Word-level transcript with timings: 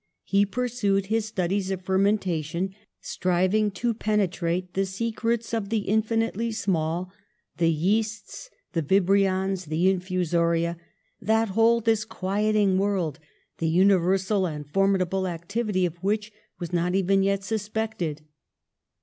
He 0.23 0.47
pursued 0.47 1.05
his 1.05 1.25
studies 1.27 1.69
of 1.69 1.83
fermentation, 1.83 2.73
striving 3.01 3.69
to 3.69 3.93
penetrate 3.93 4.73
the 4.73 4.87
secrets 4.87 5.53
of 5.53 5.69
the 5.69 5.81
infinitely 5.81 6.51
small, 6.53 7.11
the 7.57 7.69
yeasts, 7.71 8.49
the 8.73 8.81
vibrions, 8.81 9.65
the 9.65 9.91
infusoria, 9.91 10.77
that 11.21 11.49
whole 11.49 11.81
disquiet 11.81 12.55
ing 12.55 12.79
world, 12.79 13.19
the 13.59 13.69
universal 13.69 14.47
and 14.47 14.67
formidable 14.71 15.27
activity 15.27 15.85
of 15.85 15.97
which 15.97 16.31
was 16.57 16.73
not 16.73 16.95
even 16.95 17.21
yet 17.21 17.43
suspected. 17.43 18.23